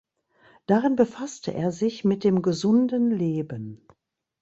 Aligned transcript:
Darin 0.65 0.95
befasste 0.95 1.53
er 1.53 1.71
sich 1.71 2.03
mit 2.03 2.23
dem 2.23 2.41
gesunden 2.41 3.11
Leben. 3.11 3.85